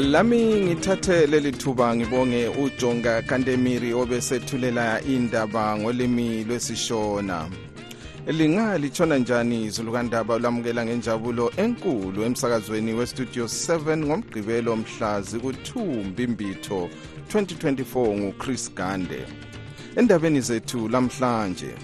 [0.00, 7.48] lami ngithathe leli thuba ngibonge ujonga kantemiri obesethulela indaba ngolimi lwesishona.
[8.26, 16.88] Linga litshona njani izulukandaba lamukela ngenjabulo enkulu emsakazweni westudio 7 ngomgqibelo mhla ziku-2 mbimbitho
[17.34, 19.26] 2024 nguchris gande.
[19.96, 21.74] Endabeni zethu lamhlanje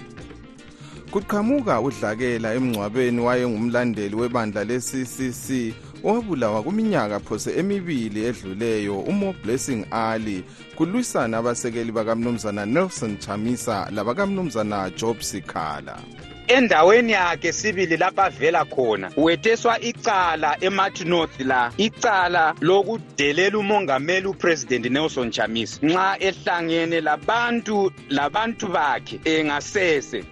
[1.11, 10.43] kuqhamuka udlakela emngcwabeni wayengumlandeli webandla le-ccc owabulawa kuminyaka phose emibili edluleyo umo blessing ali
[10.75, 15.99] kulwisana abasekeli bakamnumzana nelson chamisa labakamnumzana job sikhala.
[16.47, 24.85] Endaweni yakhe sibili lapho avela khona wetheswa icala emathi north la icala lokudelela umongameli upresident
[24.85, 25.79] nelson chamisa.
[25.83, 30.23] Nxa ehlangene labantu labantu bakhe engasese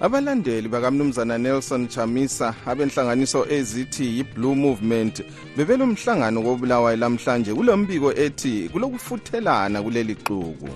[0.00, 5.22] abalandeli bakamnumzana nelson chamisa abenhlanganiso ezithi yi-blue movement
[5.56, 10.68] bebelomhlangano kobulawayo lamhlanje kulombiko ethi kulokufuthelana kuleli xuku.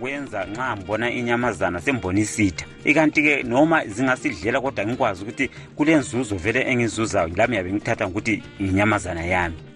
[0.00, 7.30] Kwenza nxa ngibona inyamazana sembona isitha ikanti-ke noma zingasidlela kodwa ngikwazi ukuthi kulenzuzo vele engizuzayo
[7.36, 9.69] lami yabe ngithatha ngokuthi inyamazana yami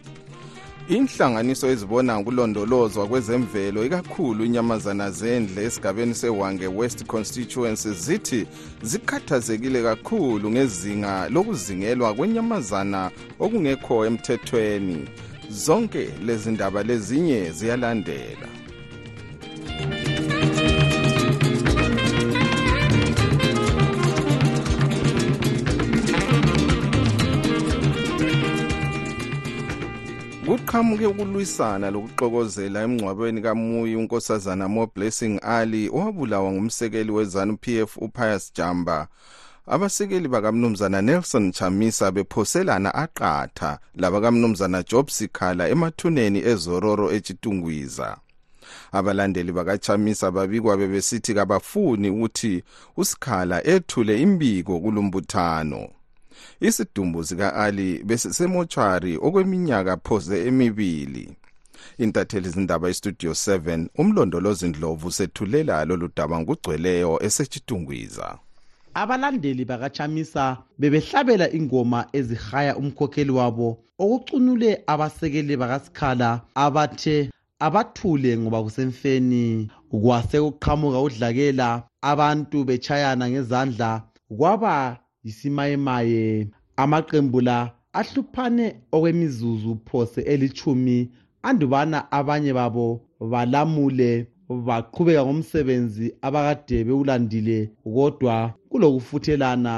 [0.89, 8.47] inhlanganiso ezibona ngokulondolozwa kwezemvelo ikakhulu inyamazana zendle esigabeni sewange west constituency zithi
[8.83, 15.09] zikhathazekile kakhulu ngezinga lokuzingelwa kwenyamazana okungekho emthethweni.
[15.51, 18.64] Zonke lezi ndaba lezinye ziyalandela.
[30.75, 39.09] Kuqhamuke ukulwisana lokuxokozela emngcwabeni kamuyi unkosazana mo blessing ali owabulawa ngumsekeli wezanu pf upius jamba.
[39.67, 48.17] Abasekeli bakamnumzana nelson chamisa bephoselana aqatha labakamnumzana job sikhala emathuneni ezororo echitungwiza
[48.93, 52.63] abalandeli bakachamisa babikwa bebesithi kabafuni ukuthi
[52.97, 55.89] usikhala ethule imbiko kulumbuthano
[56.61, 61.37] isidumbu sika-ali besisemotshwari okweminyaka phose emibili.
[61.99, 68.39] Intatheli zindaba istudio 7 umlondolozi ndlovu sethulela lolu daba ngugcweleyo esechitungwiza
[68.95, 73.69] abalandeli bakachamisa bebehlabela ingoma ezihaya umkhokheli wabo
[73.99, 77.31] okucunule abasekeli bakasikhala abathe
[77.67, 83.91] abathule ngoba kusemfeni kwase kuqhamuka udlakela abantu betshayana ngezandla
[84.39, 91.11] kwaba yisimayemaye amaqembu la ahluphane okwemizuzu phose elithumi
[91.43, 99.75] andubana abanye babo balamule baqhubeka ngomsebenzi abakade bewulandile kodwa kulokufuthelana.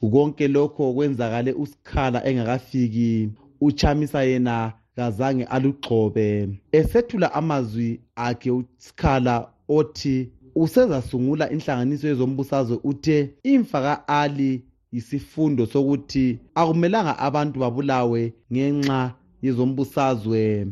[0.00, 3.30] Konke lokho kwenzakale usikhala engakafiki
[3.60, 6.48] uchamisa yena kazange alugxobe.
[6.72, 14.62] Esethula amazwi akhe usikhala othi usezasungula inhlanganiso yezombusazwe uthe imfa ka-ali
[14.92, 20.66] yisifundo sokuthi akumelanga abantu babulawe ngenxa yezombusazwe.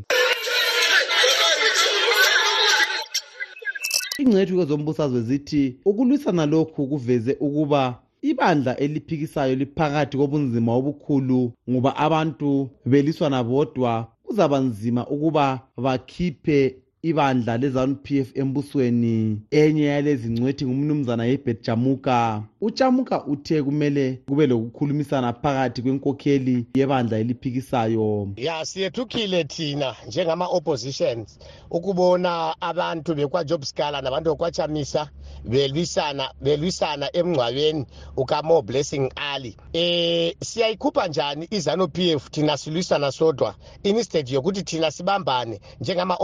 [4.18, 13.44] Ingcethu kwezombusazwe zithi ukulwisana lokhu kuveze ukuba ibandla eliphikisayo liphakathi kobunzima obukhulu ngoba abantu beliswana
[13.44, 16.76] bodwa kuzaba nzima ukuba bakhiphe
[17.08, 19.40] ibandla lezanu-p f embusweni.
[19.50, 22.42] Enye yalezi ngcwethi ngumnumzana yebet jamuka.
[22.60, 28.28] Ujamuka uthe kumele kube lokukhulumisana phakathi kwenkokheli yebandla eliphikisayo.
[28.36, 31.38] Ya siyethukile thina njengama-oppositions
[31.70, 35.10] ukubona abantu bekwajob scala nabantu bekwachamisa
[35.44, 37.86] belwisana belwisana emngcwabeni
[38.16, 39.56] ukamo blessing ali.
[39.72, 43.54] Eh siyayikhupha njani izanu PF thina silwisana sodwa?
[43.82, 46.18] Instead yokuthi thina sibambane njengama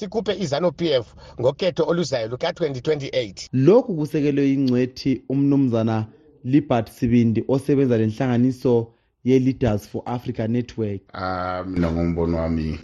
[0.00, 6.06] opposition sikhuphe izanu PF ngokhetho oluzayo luka 2028 lokhu kusekelwe ingcwethi umnumzana
[6.44, 8.92] libert sibindi osebenza lenhlanganiso
[9.24, 11.00] ye-leaders for africa network?
[11.12, 12.78] Ah mina ngombono wami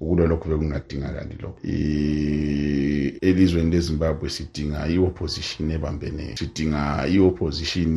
[0.00, 1.58] ukulwa lokho bekungadingakali lokho.
[3.20, 7.96] Elizweni lezimbabwe sidinga i-opposition ebambeneyo sidinga i-opposition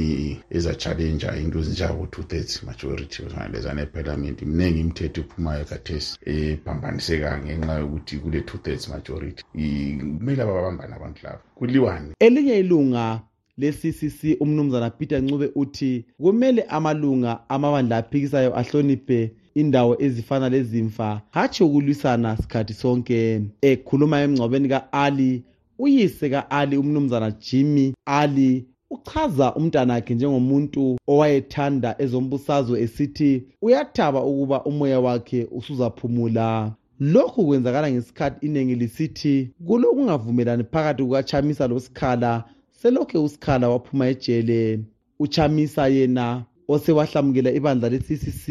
[0.49, 8.41] eza-challenja into ezinjengabo-two thirds majority lezana ephalamenti mningi imithetho ephumayo khathesi ephambaniseka ngenxa yokuthi kule
[8.41, 12.13] two thirds majority kumele ababambane abantu labo kuliwane.
[12.19, 13.21] Elinye ilunga
[13.57, 22.37] le-ccc umnumzana peter ncube uthi kumele amalunga amabandla aphikisayo ahloniphe indawo ezifana lezimfa hatshi ukulwisana
[22.37, 23.41] sikhathi sonke.
[23.61, 25.43] Ekhuluma emngcwabeni ka-ali
[25.79, 35.47] uyise ka-ali umnumzana jimmy ali uchaza umntanakhe njengomuntu owayethanda ezombusazwe esithi uyathaba ukuba umoya wakhe
[35.51, 36.71] usuzaphumula.
[36.99, 42.43] Lokhu kwenzakala ngesikhathi iningi lisithi kulokungavumelani phakathi kukachamisa losikhala
[42.81, 44.79] selokhe usikhala waphuma ejele
[45.19, 48.45] uchamisa yena osewahlamukela ibandla le-ccc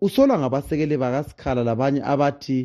[0.00, 2.58] usolwa ngabasekeli bakasikhala labanye abathi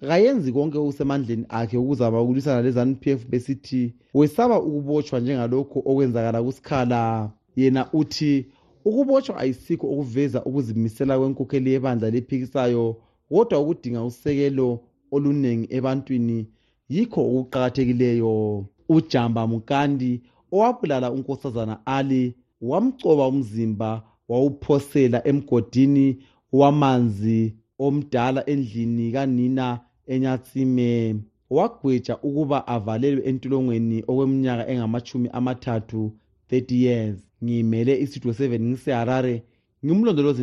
[0.00, 7.30] kayenzi konke okusemandleni akhe ukuzama ukulwisana le-zanup f besithi wesaba ukubotshwa njengalokhu okwenzakala kusikhala.
[7.56, 8.46] Yena uthi
[8.84, 12.96] ukubotshwa ayisikho okuveza ukuzimisela kwenkokheli yebandla lephikisayo
[13.28, 14.80] kodwa ukudinga usekelo
[15.12, 16.46] oluningi ebantwini
[16.88, 18.66] yikho okuqakathekileyo.
[18.88, 20.22] Ujamba mukandi
[20.52, 26.16] owabulala unkosazana ali wamcoba umzimba wawuphosela emgodini
[26.52, 31.16] wamanzi omdala endlini kanina enyatsime
[31.50, 36.12] wagweja ukuba avalelwe entolongweni okweminyaka engamachumi amathathu
[36.50, 37.18] 30 years.
[37.44, 39.42] Ngiyimele isitudio 7 ngiseharare
[39.84, 40.42] ngimlondolozi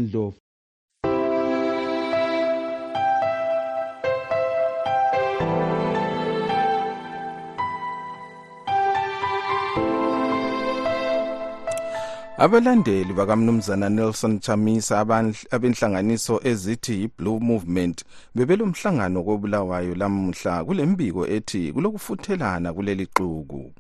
[12.38, 15.00] abalandeli bakamnumzana nelson chamisa
[15.52, 18.04] abenhlanganiso ezithi yi-blue movement
[18.36, 23.74] bebelomhlangano kobulawayo lamuhla kulembiko ethi kulokufuthelana kuleli xuku.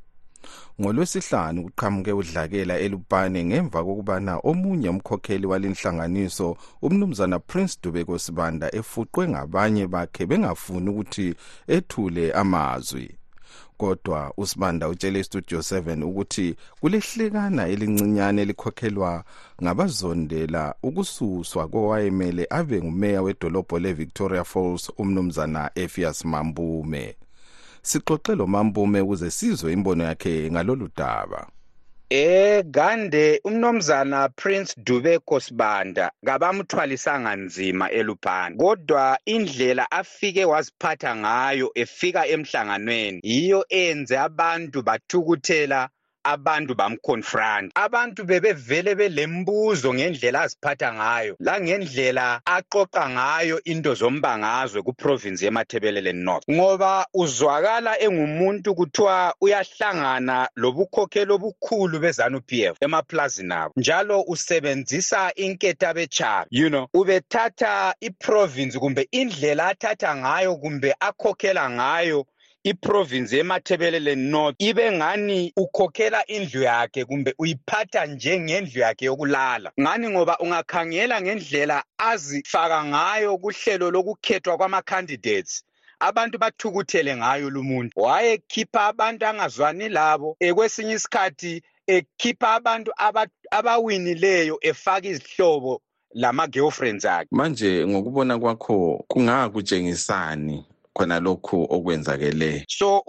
[0.81, 9.87] Ngolwesihlanu kuqhamuke udlakela elupane ngemva kokubana omunye umkhokheli walenhlanganiso umnumzana prince dubeko sibanda efuqwe ngabanye
[9.87, 11.35] bakhe bengafuni ukuthi
[11.67, 13.07] ethule amazwi.
[13.77, 19.24] Kodwa usibanda utshele istudio 7 ukuthi kulehlekana elincinyane elikhokhelwa
[19.63, 27.16] ngabazondela ukususwa kowayemele abe ngumeya wedolobho le-victoria falls umnumzana efias mambume.
[27.81, 31.48] Sixoxe lo mambume ukuze sizwe imbono yakhe ngalolu daba.
[32.15, 43.19] Egande umnomzana prince dubeko sibanda kabamthwalisanga nzima eluphani kodwa indlela afike waziphatha ngayo efika emhlanganweni
[43.23, 45.89] yiyo enze abantu bathukuthela
[46.25, 47.72] abantu bamconfront.
[47.75, 57.06] Abantu bebevele belembuzo ngendlela aziphatha ngayo langendlela aqoqa ngayo into zombangazwe kuprovince yemathebelele north ngoba
[57.13, 66.69] uzwakala engumuntu kuthiwa uyahlangana lobukhokheli obukhulu bezanup f emaplazini abo njalo usebenzisa inketa bechabi you
[66.69, 72.25] know ubethatha iprovince kumbe indlela athatha ngayo kumbe akhokhela ngayo
[72.65, 79.71] iprovince yemathebelele north ibe ngani ukhokhela indlu yakhe kumbe uyiphatha njengendlu yakhe yokulala?
[79.81, 85.63] Ngani ngoba ungakhangela ngendlela azifaka ngayo kuhlelo lokukhethwa kwama-candidates?
[86.00, 92.91] Abantu bathukuthele ngayo lumuntu wayekhipha abantu angazwani labo ekwesinye isikhathi ekhipha abantu
[93.51, 95.81] abawinileyo efaka izihlobo
[96.13, 97.27] lama-girlfriends akhe.
[97.31, 100.65] Manje ngokubona kwakho kungakutshengisani
[100.95, 103.03] khona lokhu okwenzakeleyo so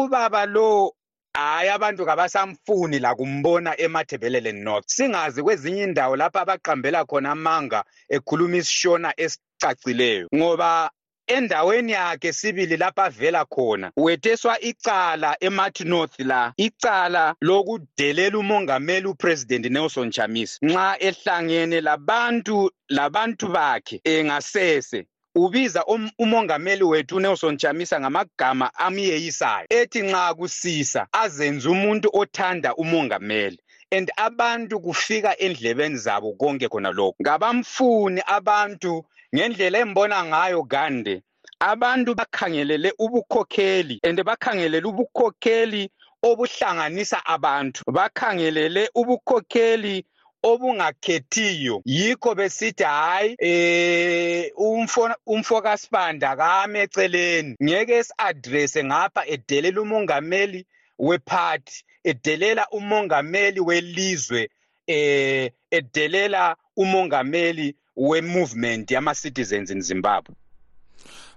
[0.00, 0.94] ubaba lo
[1.36, 4.88] hayi abantu kabasamfuni la kumbona emathebelele north.
[4.88, 10.90] Singazi kwezinye indawo lapho abaqambela khona amanga ekhuluma isishona esicacileyo ngoba
[11.26, 19.66] endaweni yakhe sibili lapho avela khona wetheswa icala emathi north la icala lokudelela umongameli upresident
[19.66, 20.58] nelson chamisa.
[20.62, 25.06] Nxa ehlangene labantu labantu bakhe engasese
[25.36, 33.58] ubiza um, umongameli wethu Nelson Chamisa ngamagama amyeyisayo ethi nxa kusisa azenze umuntu othanda umongameli
[33.90, 41.22] and abantu kufika endlebeni zabo konke khona lokho ngabamfuni abantu ngendlela embona ngayo gande
[41.60, 45.90] abantu bakhangelele ubukhokheli and bakhangelele ubukhokheli
[46.22, 47.82] obuhlanganisa abantu.
[47.86, 50.04] Bakhangelele ubukhokheli
[50.50, 51.82] obungakhethiyo.
[51.84, 57.56] Yikho besithi hayi eh umfo umfo kaSibanda kame eceleni.
[57.62, 60.66] Ngeke si-address ngapha edelela umongameli
[60.98, 64.48] wephathi edelela umongameli welizwe
[64.86, 70.34] eh edelela umongameli we-movement yama-citizens in zimbabwe.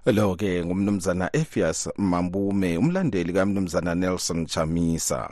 [0.06, 5.28] Lo ke ngumnumzana Efias Mambume umlandeli kaMnumzana Nelson Chamisa.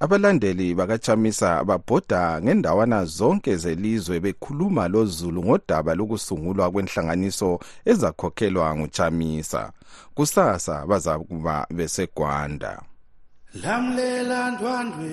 [0.00, 9.72] Abalandeli bakaChamisa babhoda ngendawana zonke zelizwe bekhuluma lozulu ngodaba lokusungulwa kwenhlanganiso ezakhokhelwa nguChamisa.
[10.14, 12.82] Kusasa bazakuba besegwanda.
[13.62, 15.10] Lamlela ndwandwe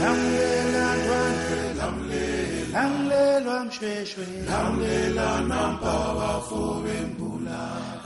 [0.00, 1.58] lamlela ndwandwe
[2.74, 7.60] lamlelwa mshweshwe lamlela nampa bafobembula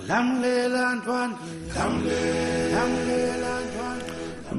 [0.09, 2.62] lamlela ndwandwe lamlela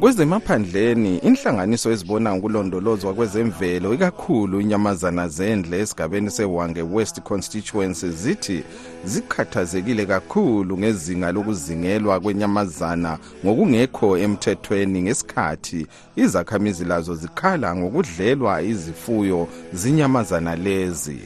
[0.03, 8.63] kwezemaphandleni inhlanganiso ezibona ukulondolozwa kwezemvelo ikakhulu inyamazana zendle esigabeni sewange west constituency zithi
[9.05, 15.87] zikhathazekile kakhulu ngezinga lokuzingelwa kwenyamazana ngokungekho emthethweni ngesikhathi.
[16.15, 21.19] Izakhamizi lazo zikhala ngokudlelwa izifuyo zinyamazana lezi.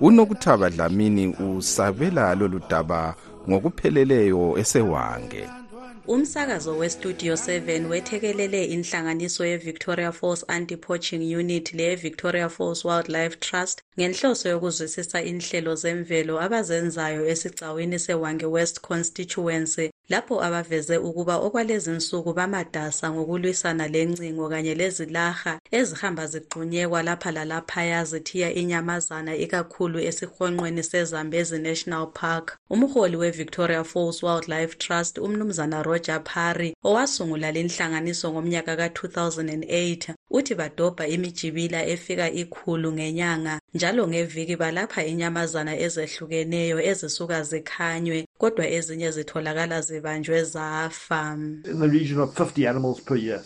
[0.00, 3.14] Unokuthaba dlamini usabela lolu daba
[3.48, 5.61] ngokupheleleyo esewange
[6.06, 15.22] umsakazo westudio 7 wethekelele inhlanganiso ye-victoria falls anti-poaching unit leye-victoria falls wildlife trust ngenhloso yokuzwisisa
[15.22, 24.74] inhlelo zemvelo abazenzayo esigcawini sewange west constituency lapho abaveze ukuba okwalezinsuku bamadasa ngokulwisana lencingo kanye
[24.74, 32.58] lezilaha ezihamba zigxunyekwa lapha lalaphaya zithiya inyamazana ikakhulu esihonqweni sezambezi national park.
[32.70, 41.86] Umholi we-victoria falls wildlife trust umnumzana roger parry owasungula linhlanganiso ngomnyaka ka-2008 uthi badobha imijibila
[41.86, 51.38] efika ikhulu ngenyanga njalo ngeviki balapha inyamazana ezehlukeneyo ezisuka zikhanywe kodwa ezinye zitholakala zibanjwe zafa.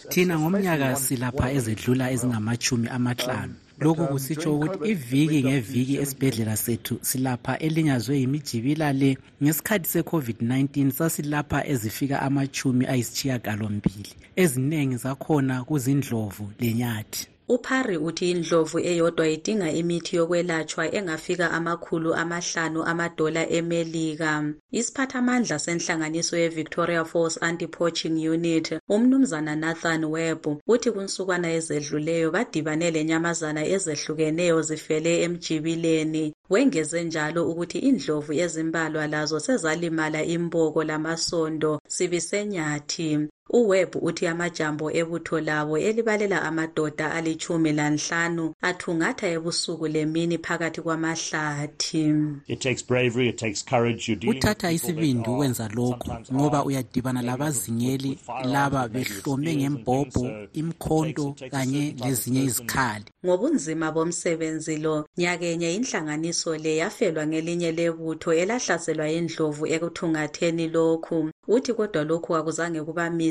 [0.09, 8.19] Thina ngomnyaka silapha ezedlula ezingamachumi amahlanu lokhu kusitsho ukuthi iviki ngeviki esibhedlela sethu silapha elinyazwe
[8.21, 9.19] yimijibila le.
[9.43, 19.69] Ngesikhathi se-covid-19 sasilapha ezifika amachumi ayisishiyagalombili eziningi zakhona kuzindlovu lenyathi uphari uthi indlovu eyodwa idinga
[19.81, 24.33] imithi yokwelatshwa engafika amakhulu amahlanu amadola emelika.
[24.79, 34.63] Isiphathamandla senhlanganiso ye-victoria falls anti-poaching unit umnumzana nathan webb uthi kunsukwana ezedluleyo badibane lenyamazana ezehlukeneyo
[34.63, 36.35] zifele emjibileni.
[36.51, 45.79] Wengeze njalo ukuthi indlovu ezimbalwa lazo sezalimala imboko lamasondo sibisenyathi uwebb uthi amajambo ebutho labo
[45.79, 52.05] elibalela amadoda alitshumi lanhlanu athungatha ebusuku lemini phakathi kwamahlathi.
[54.27, 63.05] Kuthatha isibindi ukwenza lokhu ngoba uyadibana labazingeli laba behlome ngembhobho imkhonto kanye lezinye izikhali.
[63.25, 71.31] Ngobunzima bomsebenzi lo nyakenye inhlanganiso le yafelwa ngelinye lebutho elahlaselwa yindlovu ekuthungatheni lokhu.
[71.49, 72.83] Uthi kodwa lokhu akuzange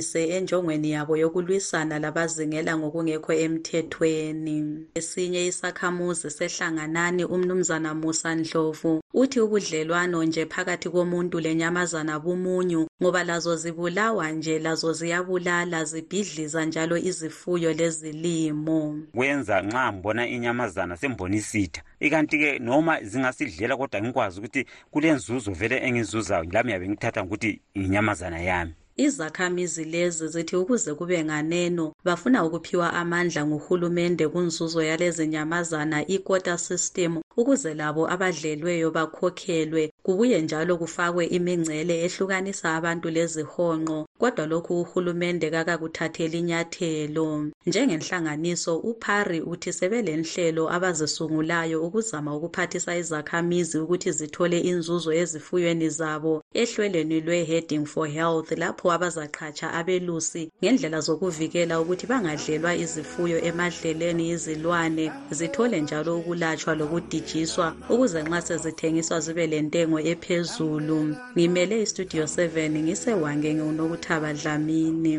[0.05, 4.87] kubamise enjongweni yabo yokulwisana labazingela ngokungekho emthethweni.
[4.95, 13.55] Esinye isakhamuzi sehlanganani umnumzana musa ndlovu uthi ubudlelwano nje phakathi komuntu lenyamazana bumunyu ngoba lazo
[13.55, 18.99] zibulawa nje lazo ziyabulala zibhidliza njalo izifuyo lezilimo.
[19.15, 26.45] Kwenza nxa ngibona inyamazana sembona isitha ikanti-ke noma zingasidlela kodwa ngikwazi ukuthi kulenzuzo vele engizuzayo
[26.51, 33.45] lami yabe ngithatha ngokuthi inyamazana yami izakhamizi lezi zithi ukuze kube nganeno bafuna ukuphiwa amandla
[33.45, 39.91] nguhulumende kunzuzo yalezinyamazana i-quota system ukuze labo abadlelweyo bakhokhelwe.
[40.03, 47.27] Kubuye njalo kufakwe imingcele ehlukanisa abantu lezihonqo kodwa lokhu uhulumende kakakuthatheli inyathelo
[47.65, 57.85] njengenhlanganiso uphari uthi sebelenhlelo abazisungulayo ukuzama ukuphathisa izakhamizi ukuthi zithole inzuzo ezifuyweni zabo ehlelweni lwe-heading
[57.85, 65.05] for health lapho abazaqhatsha abelusi ngendlela zokuvikela ukuthi bangadlelwa izifuyo emadleleni izilwane
[65.37, 70.99] zithole njalo ukulatshwa lokudijiswa ukuze nxa sezithengiswa zibe lentengo ephezulu.
[71.35, 75.15] Ngimele istudio 7 ngisewange ngiwunokuthaba dlamini.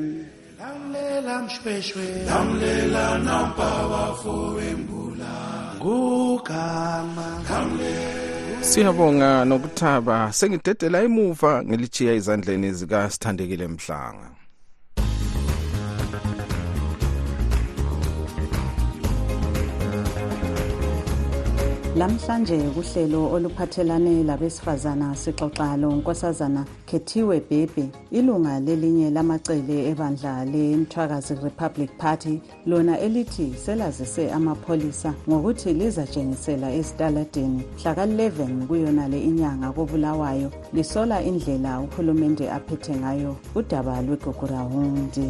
[0.61, 2.07] Lamlela mshweshwe.
[2.29, 5.33] Lamlela nampa bafowembula
[5.77, 7.29] ngugama
[8.71, 14.36] siyabonga nokuthaba sengidedela emuva ngilichiya ezandleni zikasithandekile mhlanga.
[21.97, 31.91] Lamhlanje kuhlelo oluphathelane labesifazana sixoxa lo nkosazana khethiwe bhebhe ilunga lelinye lamacele ebandla lemthwakazi republic
[31.99, 42.51] party lona elithi selazise amapholisa ngokuthi lizatshengisela ezitaladeni hlaka-11 kuyonale inyanga kobulawayo lisola indlela uhulumende
[42.51, 45.29] aphethe ngayo udaba lwegugurawundi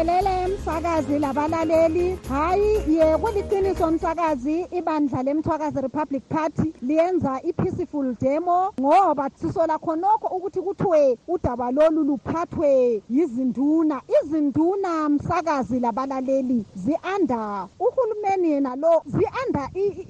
[0.00, 9.30] Ngibingelele umsakazi labalaleli hayi ye kuliqiniso umsakazi ibandla lemthwakazi Republic Party liyenza i-peaceful demo ngoba
[9.34, 14.00] sisola khonokho ukuthi kuthiwe udaba lolu luphathwe yizinduna.
[14.22, 17.68] Izinduna msakazi labalaleli zi-under.
[17.80, 19.68] Uhulumeni yena lo zi-under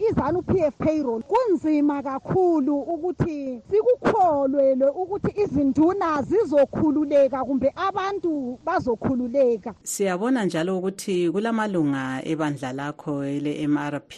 [0.08, 9.74] izanu p f payroll kunzima kakhulu ukuthi sikukholwe ukuthi izinduna zizokhululeka kumbe abantu bazokhululeka Afrika.
[9.82, 14.12] Siyabona njalo ukuthi kulamalunga ebandla lakho ele-MRP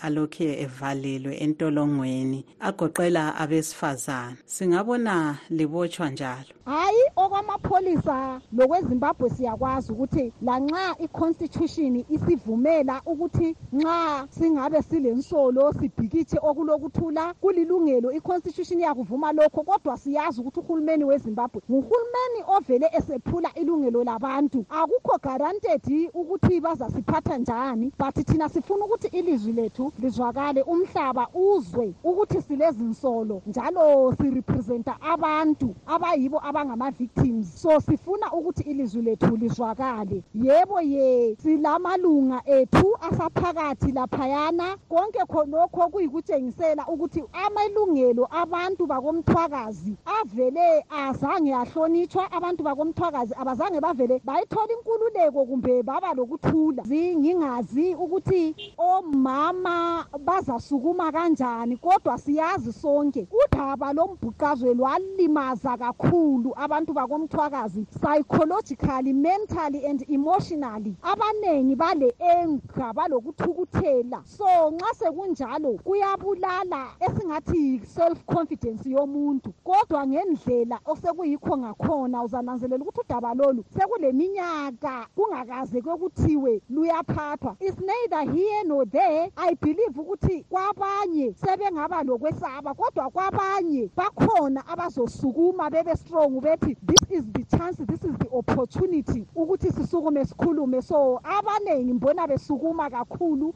[0.00, 4.36] alokhe evalelwe entolongweni agoqela abesifazana.
[4.44, 6.52] Singabona libotshwa njalo.
[6.64, 18.12] Hayi okwamapholisa lokweZimbabwe siyakwazi ukuthi lanxa iconstitution isivumela ukuthi nxa singabe silensolo sibhikitshe okulokuthula kulilungelo
[18.12, 24.66] iconstitution yakuvuma lokho kodwa siyazi ukuthi uhulumeni weZimbabwe nguhulumeni ovele esephula ilungelo labantu.
[24.70, 32.42] Akukho guaranteed ukuthi bazasiphatha njani but thina sifuna ukuthi ilizwi lethu lizwakale umhlaba uzwe ukuthi
[32.42, 37.62] silezinsolo njalo sirepresenta abantu abayibo abangama-victims.
[37.62, 40.22] So sifuna ukuthi ilizwi lethu lizwakale.
[40.34, 42.96] Yebo ye silamalunga ethu
[43.38, 52.32] asaphakathi laphayana konke khonokho kuyikutshengisela ukuthi amalungelo abantu bakomthwakazi avele azange ahlonitshwa.
[52.32, 56.82] Abantu bakomthwakazi abazange bavele bayithola inkululeko kumbe baba lokuthula.
[56.84, 69.12] Ngingazi ukuthi omama bazasukuma kanjani kodwa siyazi sonke udaba lombhuqazwe lwalimaza kakhulu abantu bakomthwakazi psychologically
[69.12, 70.96] mentally and emotionally.
[71.02, 79.52] Abaningi bale anger balokuthukuthela so nxa sekunjalo kuyabulala esingathi self confidence yomuntu.
[79.64, 87.56] Kodwa ngendlela osekuyikho ngakhona uzananzelela ukuthi udaba lolu sekuleminyaka kungakaze kwekuthiwe luyaphathwa.
[87.60, 89.30] Is neither here nor there.
[89.36, 97.24] I believe ukuthi kwabanye sebengaba lokwesaba kodwa kwabanye bakhona abazosukuma bebe strong bethi this is
[97.32, 100.82] the chance this is the opportunity ukuthi sisukume sikhulume.
[100.82, 103.07] So abaningi mbona besukuma kakhulu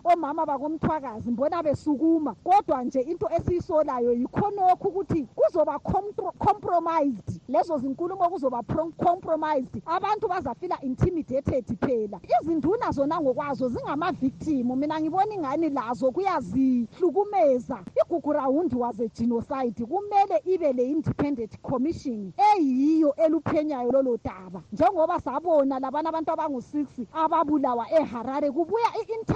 [0.05, 2.35] omama bakomthwakazi mbona besukuma.
[2.45, 5.79] Kodwa nje into esiyisolayo yikhonokho ukuthi kuzoba
[6.39, 7.41] compromised.
[7.49, 8.63] Lezo zinkulumo kuzoba
[8.97, 9.83] compromised.
[9.87, 12.21] Abantu bazafila intimidated phela.
[12.43, 14.77] Izinduna zona ngokwazo zingama-victim.
[14.77, 19.85] Mina ngibona ingani lazo kuyazihlukumeza igugurawundi was a genocide.
[19.87, 24.63] Kumele ibe le-independent commission eyiyo eluphenyayo lolo daba.
[24.73, 28.87] Njengoba sabona labana abantu abangu-six ababulawa eharare kubuya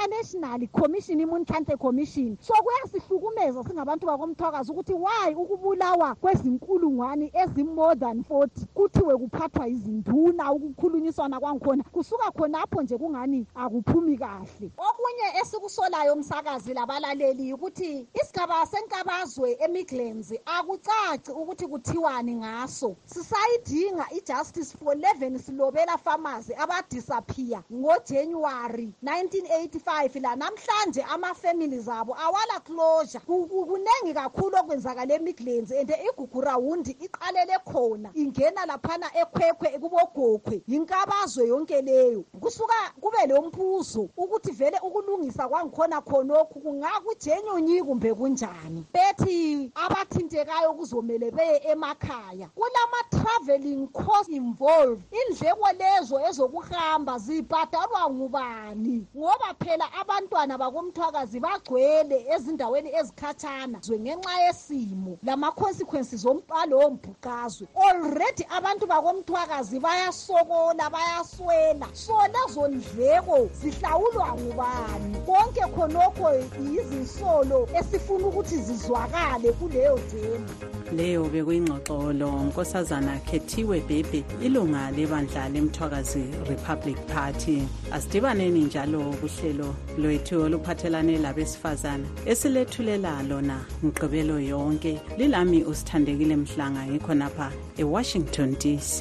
[0.06, 2.38] i-international commission imuntlante commission.
[2.40, 11.40] So kuyasihlukumeza singabantu bakomthwakazi ukuthi why ukubulawa kwezinkulungwane ezi-more than forty kuthiwe kuphathwa izinduna ukukhulunyiswana
[11.40, 13.46] kwangikhona kusuka khonapho nje kungani?
[13.54, 14.70] Akuphumi kahle.
[14.76, 22.96] Okunye esikusolayo umsakazi labalaleli ukuthi isigaba senkabazwe emidlands akucaci ukuthi kuthiwani ngaso.
[23.04, 33.20] Sisayidinga i-justice for 11 silobela pharmacy abadisappear ngojanuwari 1985 la namhlanje ama-families abo awala closure.
[33.26, 40.62] Kuningi kakhulu okwenzakala emidlands and igugurawundi iqalele khona ingena laphana ekhwekhwe kubogokhwe.
[40.68, 42.24] Yinkabazwe yonke leyo.
[42.40, 48.86] Kusuka kube lo mbuzo ukuthi vele ukulungisa kwangikhona khonokhu kungakujenyonyi kumbe kunjani.
[48.92, 52.48] Bethi abathintekayo kuzomele beye emakhaya.
[52.54, 55.02] Kulama-traveling cost involved.
[55.10, 59.06] Indleko lezo ezokuhamba zibhadalwa ngubani?
[59.16, 67.66] Ngoba phela abantwana bakomthwakazi bagcwele ezindaweni ezikhatshana zwe ngenxa yesimo lama-consequences ompalo wombhuqazwe.
[67.86, 71.86] Already abantu bakomthwakazi bayasokola bayaswela.
[71.92, 75.16] So lezo ndleko zihlawulwa ngubani?
[75.26, 76.26] Konke khonokho
[76.72, 80.48] yizinsolo esifuna ukuthi zizwakale kuleyo demo
[80.92, 87.62] leyo bekuyingxoxo lo nkosazana khethiwe bhebhe ilunga lebandla lemthwakazi republic party.
[87.92, 95.00] Asidibaneni njalo kuhlelo lwethu oluphathelane labesifazana esilethulela lona mgqibelo yonke.
[95.18, 98.96] Lilami usithandekile mhlanga ngikhonapha ewashington dc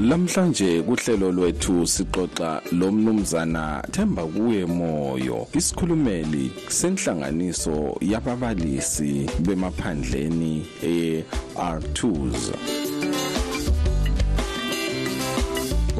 [0.00, 12.85] lamhlanje kuhlelo lwethu sixoxa lomnumzana Themba kuye moyo isikhulumeli senhlanganiso yababalisi bemaphandleni e-R2s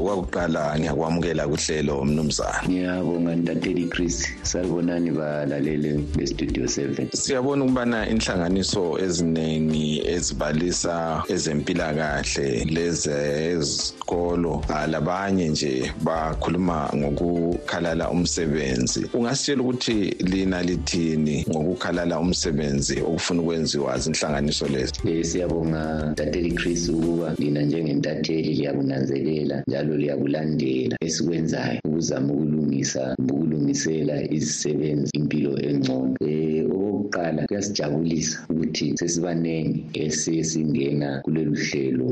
[0.07, 4.29] okwakuqala ngiyakwamukela kuhlelo mnumzana ngiyabonga ntateli chris.
[4.43, 18.11] Salibonani balalele bestudio 7 siyabona ukubana inhlanganiso eziningi ezibalisa ezempilakahle lezezikolo labanye nje bakhuluma ngokukhalala
[18.11, 19.07] umsebenzi.
[19.15, 24.93] Ungasitshela ukuthi lina lithini ngokukhalala umsebenzi okufuna ukwenziwa zinhlanganiso lezi?
[25.05, 35.11] Um siyabonga ntateli chris ukuba lina njengentatheli liyakunanzelela njalo liyakulandela esikwenzayo ukuzama ukulungisa ukulungisela izisebenzi
[35.19, 36.15] impilo engcono.
[36.21, 42.09] Um okokuqala kuyasijabulisa ukuthi sesibaningi esesingena kulolu hlelo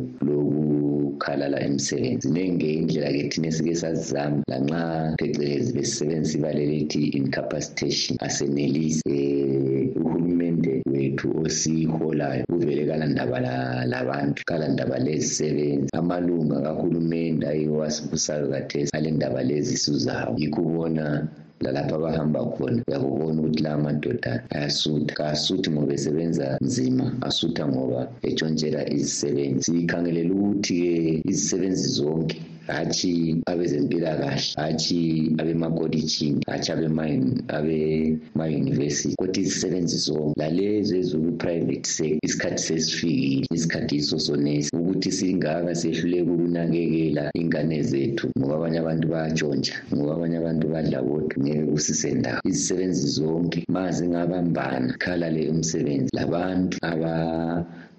[1.14, 9.16] lokukhalala emsebenzi ziningi indlela-ke thina esike sazizama lanxa phecelezi besisebenzisa ibalelethi incapacitation asenelisi
[9.96, 13.38] um uhulumende wethu osiholayo uvele kalandaba
[13.87, 21.29] labantu kalandaba lezisebenzi amalunga kahulumende ayiwo asibusayo kathesi ale ndaba lezi suzawo yikho ubona
[21.64, 25.14] lalapho abahamba khona uyakubona ukuthi la madoda ayasutha.
[25.18, 29.64] Kasuthi ngoba esebenza nzima asutha ngoba etshontshela izisebenzi.
[29.66, 30.94] Sikhangelela ukuthi-ke
[31.31, 42.62] izisebenzi zonke hatshi abezempilakahle hatshi abemakolitshini hatshi abema-university kodwa izisebenzi zonke lalezo ezoku-private sector isikhathi
[42.62, 48.27] sesifikile isikhathi iso sonesi ukuthi singaka sehluleka ukunakekela ingane zethu.
[48.38, 52.40] Ngoba abanye abantu bayatshontsha ngoba abanye abantu badla kodwa ngeke kusisendawo.
[52.50, 56.11] Izisebenzi zonke ma zingabambana khalale umsebenzi.
[56.18, 57.14] Labantu aba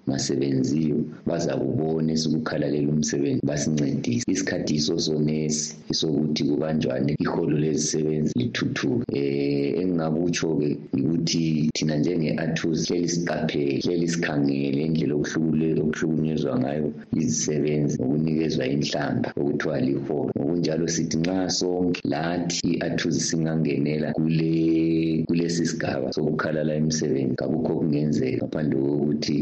[0.06, 4.24] masebenziyo baza kubona esikukhalalela umsebenzi basincedise.
[4.34, 9.04] Isikhathi yiso sonesi esokuthi kubanjwane iholo lezisebenzi lithuthuke.
[9.12, 16.88] Um engingakutsho-ke ukuthi thina njenge-atus hleli siqaphele hleli sikhangele indlela okuhlukunyezwa ngayo
[17.20, 20.30] izisebenzi ngokunikezwa inhlamba okuthiwa liholo.
[20.36, 28.78] Ngokunjalo sithi nxa sonke lathi i-atus singangenela kule kulesi sigaba sokukhalala imisebenzi kakukho okungenzeka ngaphandle
[28.80, 29.36] kokuthi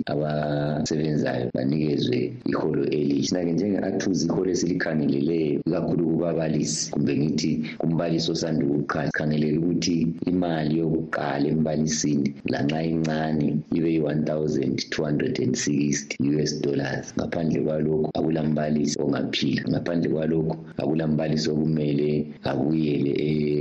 [0.55, 2.19] abasebenzayo banikezwe
[2.53, 9.97] iholo elihle sina-ke njenge-athuzi iholo esilikhangeleleyo ikakhulu kubabalisi kumbe ngithi kumbalisi osanda ukuqala sikhangelela ukuthi
[10.31, 17.13] imali yokuqala embalisini lanxa incane ibe yi-one thousand two hundred and sixty us dollars.
[17.19, 22.11] Ngaphandle kwalokho akulambalisi ongaphila ngaphandle kwalokho akulambalisi okumele
[22.51, 23.13] abuyele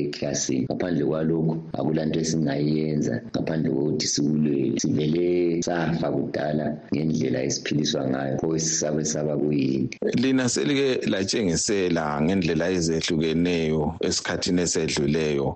[0.05, 4.79] eklasini ngaphandle kwalokho akulanto esingayenza ngaphandle kokuthi sikulwele.
[4.79, 9.89] Sivele safa kudala ngendlela esiphiliswa ngayo pho sisabe saba kuyini.
[10.13, 15.55] Lina selike latshengisela ngendlela ezehlukeneyo esikhathini esedluleyo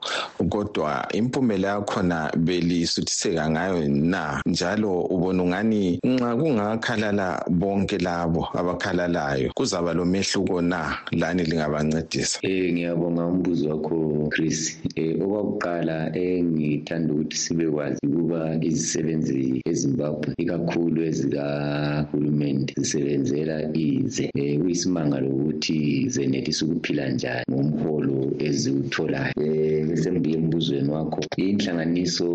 [0.50, 4.42] kodwa impumela yakhona belisuthiseka ngayo na?
[4.46, 10.98] Njalo ubona ungani nxa kungakhalala bonke labo abakhalalayo kuzaba lomehluko na?
[11.12, 12.40] Lani lingabancedisa.
[12.44, 14.78] Um ngiyabonga umbuzo wakho chris.
[14.98, 24.30] Um okwakuqala engithanda ukuthi sibekwazi ukuba izisebenzi ezimbabwe ikakhulu ezikahulumende zisebenzela ize.
[24.36, 29.34] Um kuyisimangalo ukuthi zenelisa ukuphila njani ngomholo eziwutholayo.
[29.38, 31.21] Um bese ngibuye embuzweni wakho.
[31.38, 32.30] Inhlanganiso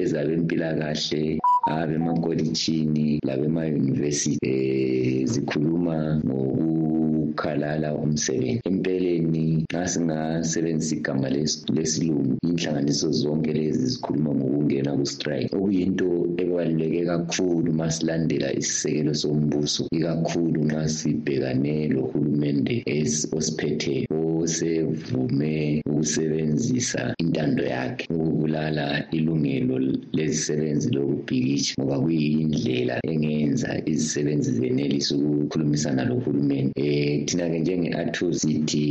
[0.00, 1.24] ezabempilakahle
[1.76, 4.54] abemakolitshini labemayunivesithi
[5.20, 5.96] um zikhuluma
[7.34, 8.60] ngokukhalala umsebenzi.
[8.70, 11.28] Empeleni nxa singasebenzisa igama
[11.76, 15.50] lesilungu inhlanganiso zonke lezi zikhuluma ngokungena ku-strike.
[15.56, 16.08] Okuyinto
[16.42, 22.76] ebaluleke kakhulu ma silandela isisekelo sombuso ikakhulu nxa sibhekane lohulumende
[23.36, 29.76] osiphetheyo osevume ukusebenzisa intando yakhe ukubulala ilungelo
[30.16, 38.86] lezisebenzi lokubhikitsha ngoba kuyindlela engenza izisebenzi zenelisa ukukhulumisana lohulumende um thina-ke njenge-athos sithi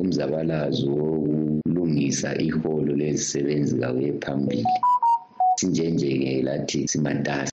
[0.00, 4.74] umzabalazo wokulungisa iholo lezisebenzi kawuye phambili.
[5.58, 7.52] Sinjenje-ke lathi simatasa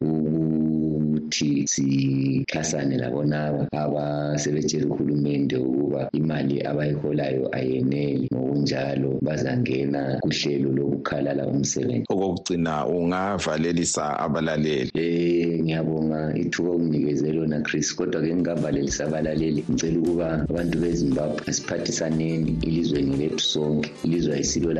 [1.28, 8.28] ukuthi sixhasane labonaba abasebetshela uhulumende ukuba imali abayiholayo ayeneli.
[8.34, 12.06] Ngokunjalo bazangena kuhlelo lokukhalala umsebenzi.
[12.10, 14.92] Okokugcina ungavalelisa abalaleli?
[14.96, 16.34] Eh ngiyabonga.
[16.36, 19.64] Ithuba unginikeze lona chris kodwa-ke ngingavalelisa abalaleli.
[19.70, 24.74] Ngicela ukuba abantu bezimbabwe asiphathisaneni ilizweni lethu sonke ilizwe ayisilo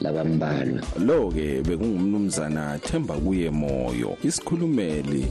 [0.00, 0.80] labambalwa.
[0.98, 5.26] Lo-ke bekungumnumzana themba kuye moyo isikhulumeli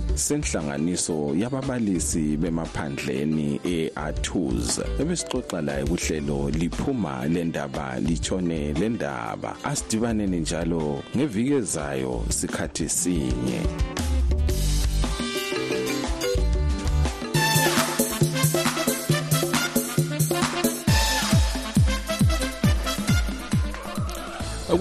[0.52, 11.04] senhlanganiso yababalisi bemaphandleni e-atus ebesixoxa laye kuhlelo liphuma le ndaba litshone le ndaba asidibaneni njalo
[11.16, 14.01] ngeviki ezayo sikhathi sinye.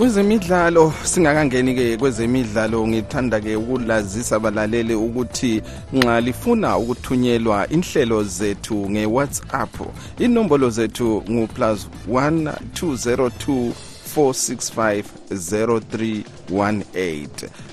[0.00, 9.74] Kwezemidlalo singakangeni ke kwezemidlalo ngithanda ke ukulazisa abalaleli ukuthi nxa lifuna ukuthunyelwa inhlelo zethu nge-whatsapp
[10.18, 13.72] inombolo zethu ngu plus 1 202
[14.16, 17.28] 465 0318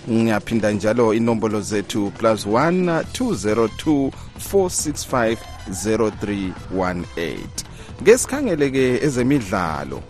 [0.10, 4.12] ngiyaphinda njalo inombolo zethu plus 1 202
[4.54, 5.38] 465
[5.70, 7.38] 0318
[8.02, 10.02] ngesikhangele ke ezemidlalo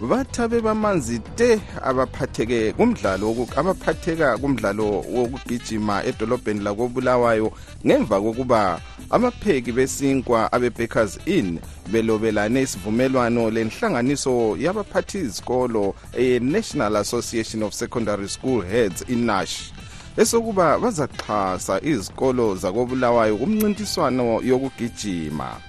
[0.00, 7.52] bathabe bamanzi te abaphatheke kumdlalo abaphatheka kumdlalo wokugijima edolobheni lakobulawayo.
[7.86, 8.80] Ngemva kokuba
[9.10, 11.58] abapheki besinkwa abe-bakers inn
[11.90, 19.72] belobelane isivumelwano lenhlanganiso yabaphathi izikolo e-national association of secondary school heads inash
[20.16, 25.67] esokuba bazaxhasa izikolo zakobulawayo kumncintiswano yokugijima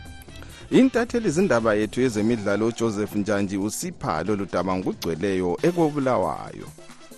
[0.71, 6.67] intatheli zindaba yethu yezemidlalo ujoseph njanji usipha lolu daba ngokugcweleyo ekobulawayo.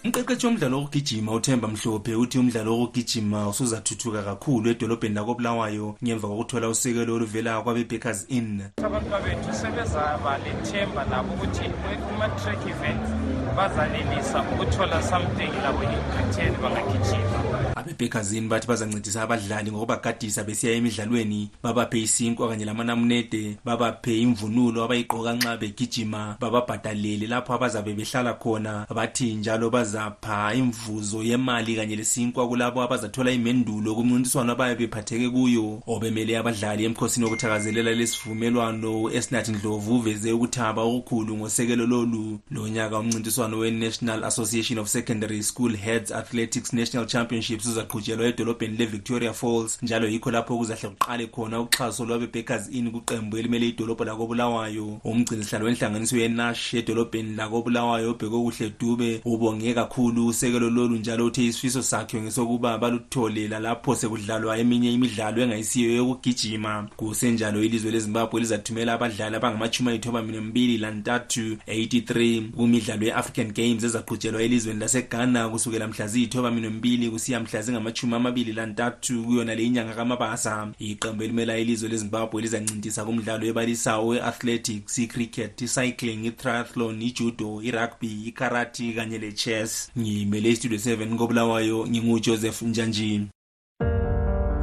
[0.06, 7.16] Umqeqeshi womdlalo wokugijima uthemba mhlophe uthi umdlalo wokugijima usuzathuthuka kakhulu edolobheni lakobulawayo ngemva kokuthola usekelo
[7.16, 8.62] oluvela kwabe-bakers inn.
[8.86, 11.66] Abantwabethu sebezaba lethemba labo ukuthi
[12.08, 13.10] kuma-track events
[13.58, 22.49] bazanelisa ukuthola something labo in-britain bangagijima abebhekazini bathi bazancedisa abadlali ngokubagadisa besiya emidlalweni babaphe isinkwa
[22.49, 28.88] kanye lamanamunede babaphe imvunulo abayigqoka nxa begijima bababhadalele lapho abazabe behlala khona.
[28.95, 35.84] Bathi njalo bazapha imvuzo yemali kanye lesinkwa kulabo abazathola imendulo kumncintiswano abayabe bephatheke kuyo.
[35.88, 42.39] Obemele abadlali emkhosini wokuthakazelela lesivumelwano esinathi ndlovu uveze ukuthaba okukhulu ngosekelo lolu.
[42.51, 49.80] Lonyaka umncintiswano we-national association of secondary school heads athletics national championships uzaqhutshelwa edolobheni le-victoria falls
[49.84, 55.00] njalo yikho lapho kuzahle kuqale khona uxhaso lwabe-bakers in kuqembu elimele idolobho lakobulawayo.
[55.04, 61.82] Umgcinisihlalo wenhlanganiso yenash edolobheni lakobulawayo obheke kuhle dube ubonge kakhulu usekelo lolu njalo uthe isifiso
[61.84, 66.88] sakhe ngesokuba baluthole lalapho sekudlalwa eminye imidlalo engayisiyo yokugijima.
[66.96, 74.80] Kusenjalo ilizwe lezimbabwe lizathumela abadlali abangamachumi ayithoba minembili lantathu 83 kumidlalo ye-african games ezaqhutshelwa elizweni
[74.80, 81.24] laseghana kusukela mhla ziyithoba minembili kusiya mhla zingamachumi amabili lantathu kuyona le inyanga kamabasa iqembu
[81.24, 89.92] elimela ilizwe lezimbabwe lizancintisa kumdlalo ebalisayo we-athletics icricket icycling itriathlon ijudo irugby ikarati kanye le-chess
[89.98, 93.28] ngimele istudio 7 kobulawayo ngingujoseph njanjini.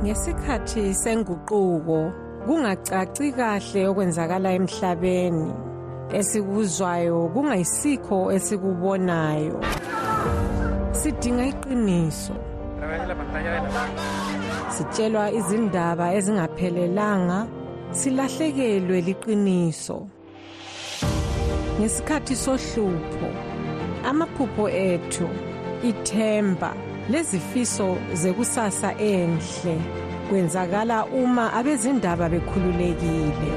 [0.02, 2.12] Ngesikhathi senguquko
[2.46, 5.52] kungacaci kahle okwenzakala emhlabeni.
[6.12, 9.60] Esikuzwayo kungayisikho esikubonayo.
[10.92, 12.47] Sidinga iqiniso.
[14.74, 17.38] Sitshelwa izindaba ezingaphelelanga
[17.98, 19.98] silahlekelwe liqiniso.
[21.78, 23.28] Ngesikhathi sohlupho
[24.08, 25.28] amaphupho ethu
[25.90, 26.70] ithemba
[27.10, 27.88] lezifiso
[28.20, 29.76] zekusasa enhle
[30.28, 33.52] kwenzakala uma abezindaba bekhululekile.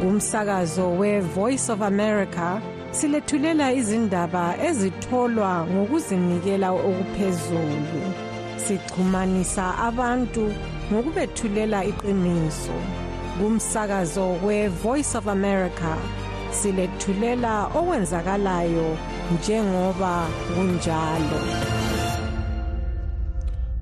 [0.00, 2.60] Kumsakazo we-voice of america
[2.90, 8.27] silethulela izindaba ezitholwa ngokuzinikela okuphezulu.
[8.68, 10.54] Sixhumanisa abantu
[10.92, 12.76] ngokubethulela iqiniso.
[13.38, 15.96] Kumsakazo we-voice of america
[16.50, 18.88] silethulela okwenzakalayo
[19.32, 21.40] njengoba kunjalo.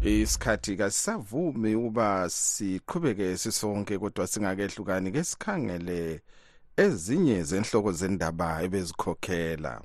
[0.02, 6.20] Isikhathi kasisavumi ukuba siqhubeke sisonke kodwa singakehlukani ke sikhangele
[6.76, 9.82] ezinye zenhloko zendaba ebezikhokhela.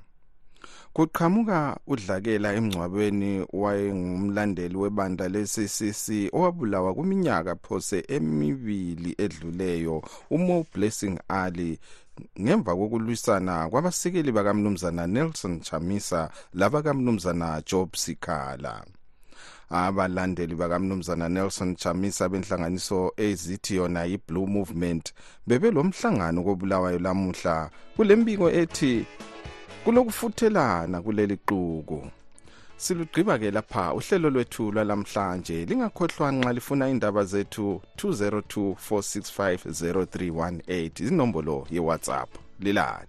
[0.92, 11.78] Kuqhamuka udlakela emngcwabeni wayengumlandeli webandla le-ccc owabulawa kwiminyaka phose emibili edluleyo umo blessing ali.
[12.40, 18.84] Ngemva kokulwisana kwabasekeli bakamnumzana nelson chamisa labakamnumzana job sikhala.
[19.70, 25.14] Abalandeli bakamnumzana nelson chamisa benhlanganiso ezithi yona yi-blue movement
[25.46, 29.06] bebelomhlangano kobulawayo lamuhla kule mbiko ethi
[29.84, 32.00] kulokufuthelana kuleli xuku
[32.76, 41.66] silugqiba ke lapha uhlelo lwethu lwalamhlanje lingakhohlwa nxa lifuna indaba zethu 202 465 0318 izinombolo
[41.70, 42.30] yewhatsapp.
[42.60, 43.08] Lilale.